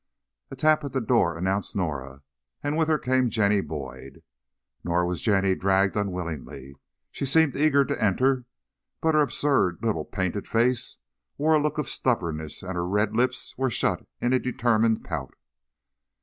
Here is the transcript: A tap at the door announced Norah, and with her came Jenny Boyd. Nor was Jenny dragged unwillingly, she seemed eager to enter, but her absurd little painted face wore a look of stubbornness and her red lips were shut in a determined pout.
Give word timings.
A 0.49 0.55
tap 0.55 0.83
at 0.83 0.93
the 0.93 0.99
door 0.99 1.37
announced 1.37 1.75
Norah, 1.75 2.23
and 2.63 2.75
with 2.75 2.87
her 2.87 2.97
came 2.97 3.29
Jenny 3.29 3.61
Boyd. 3.61 4.23
Nor 4.83 5.05
was 5.05 5.21
Jenny 5.21 5.53
dragged 5.53 5.95
unwillingly, 5.95 6.73
she 7.11 7.23
seemed 7.23 7.55
eager 7.55 7.85
to 7.85 8.03
enter, 8.03 8.45
but 8.99 9.13
her 9.13 9.21
absurd 9.21 9.77
little 9.83 10.05
painted 10.05 10.47
face 10.47 10.97
wore 11.37 11.53
a 11.53 11.61
look 11.61 11.77
of 11.77 11.87
stubbornness 11.87 12.63
and 12.63 12.73
her 12.73 12.87
red 12.87 13.15
lips 13.15 13.55
were 13.59 13.69
shut 13.69 14.07
in 14.19 14.33
a 14.33 14.39
determined 14.39 15.03
pout. 15.03 15.35